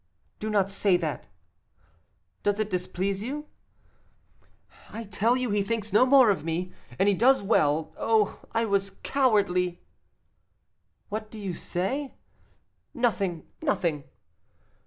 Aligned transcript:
"Do 0.39 0.49
not 0.49 0.67
say 0.71 0.97
that." 0.97 1.27
"Does 2.41 2.59
it 2.59 2.71
displease 2.71 3.21
you?" 3.21 3.45
"I 4.89 5.03
tell 5.03 5.37
you 5.37 5.51
he 5.51 5.61
thinks 5.61 5.93
no 5.93 6.07
more 6.07 6.31
of 6.31 6.43
me; 6.43 6.71
and 6.97 7.07
he 7.07 7.13
does 7.13 7.43
well 7.43 7.93
oh, 7.97 8.39
I 8.51 8.65
was 8.65 8.89
cowardly." 9.03 9.79
"What 11.09 11.29
do 11.29 11.37
you 11.37 11.53
say?" 11.53 12.15
"Nothing, 12.95 13.45
nothing." 13.61 14.05